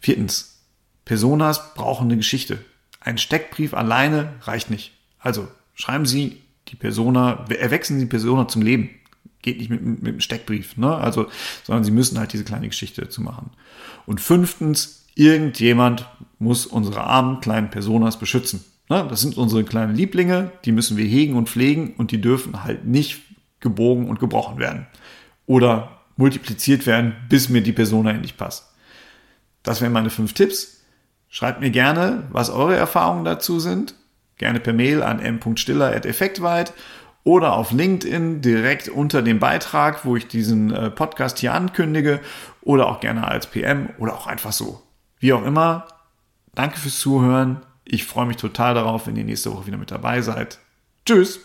Viertens, 0.00 0.60
Personas 1.04 1.74
brauchen 1.74 2.08
eine 2.08 2.16
Geschichte. 2.16 2.58
Ein 3.00 3.18
Steckbrief 3.18 3.74
alleine 3.74 4.34
reicht 4.42 4.70
nicht. 4.70 4.92
Also 5.18 5.48
schreiben 5.74 6.06
Sie 6.06 6.42
die 6.68 6.76
Persona, 6.76 7.46
erwechseln 7.48 7.98
Sie 7.98 8.04
die 8.04 8.10
Persona 8.10 8.48
zum 8.48 8.62
Leben. 8.62 8.90
Geht 9.40 9.58
nicht 9.58 9.70
mit, 9.70 9.82
mit, 9.82 10.02
mit 10.02 10.12
einem 10.12 10.20
Steckbrief, 10.20 10.76
ne? 10.76 10.94
Also, 10.94 11.28
sondern 11.64 11.84
Sie 11.84 11.90
müssen 11.90 12.18
halt 12.18 12.32
diese 12.32 12.44
kleine 12.44 12.68
Geschichte 12.68 13.00
dazu 13.00 13.22
machen. 13.22 13.50
Und 14.04 14.20
fünftens, 14.20 15.06
irgendjemand 15.18 16.08
muss 16.38 16.64
unsere 16.64 17.02
armen 17.02 17.40
kleinen 17.40 17.70
Personas 17.70 18.18
beschützen. 18.18 18.64
Ne? 18.88 19.04
Das 19.10 19.20
sind 19.20 19.36
unsere 19.36 19.64
kleinen 19.64 19.94
Lieblinge, 19.94 20.52
die 20.64 20.72
müssen 20.72 20.96
wir 20.96 21.04
hegen 21.04 21.34
und 21.34 21.48
pflegen 21.48 21.94
und 21.98 22.12
die 22.12 22.20
dürfen 22.20 22.62
halt 22.64 22.84
nicht 22.84 23.22
gebogen 23.60 24.08
und 24.08 24.20
gebrochen 24.20 24.58
werden. 24.58 24.86
Oder 25.46 26.02
multipliziert 26.16 26.86
werden, 26.86 27.16
bis 27.28 27.48
mir 27.48 27.62
die 27.62 27.72
Persona 27.72 28.10
endlich 28.10 28.36
passt. 28.36 28.72
Das 29.64 29.80
wären 29.80 29.92
meine 29.92 30.10
fünf 30.10 30.34
Tipps. 30.34 30.82
Schreibt 31.28 31.60
mir 31.60 31.70
gerne, 31.70 32.28
was 32.30 32.48
eure 32.48 32.76
Erfahrungen 32.76 33.24
dazu 33.24 33.58
sind. 33.58 33.94
Gerne 34.36 34.60
per 34.60 34.72
Mail 34.72 35.02
an 35.02 35.18
m.stiller.effektweit 35.18 36.72
oder 37.24 37.54
auf 37.54 37.72
LinkedIn 37.72 38.40
direkt 38.40 38.88
unter 38.88 39.20
dem 39.22 39.40
Beitrag, 39.40 40.04
wo 40.04 40.14
ich 40.14 40.28
diesen 40.28 40.72
äh, 40.72 40.90
Podcast 40.90 41.38
hier 41.38 41.54
ankündige 41.54 42.20
oder 42.62 42.86
auch 42.88 43.00
gerne 43.00 43.26
als 43.26 43.48
PM 43.48 43.90
oder 43.98 44.14
auch 44.14 44.28
einfach 44.28 44.52
so. 44.52 44.82
Wie 45.20 45.32
auch 45.32 45.44
immer, 45.44 45.86
danke 46.54 46.78
fürs 46.78 46.98
Zuhören. 46.98 47.60
Ich 47.84 48.04
freue 48.04 48.26
mich 48.26 48.36
total 48.36 48.74
darauf, 48.74 49.06
wenn 49.06 49.16
ihr 49.16 49.24
nächste 49.24 49.52
Woche 49.52 49.66
wieder 49.66 49.78
mit 49.78 49.90
dabei 49.90 50.20
seid. 50.20 50.58
Tschüss! 51.04 51.40